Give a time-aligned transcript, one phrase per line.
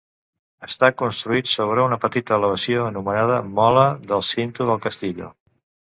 [0.67, 5.31] Està construït sobre una petita elevació anomenada mola del Cinto del Castillo.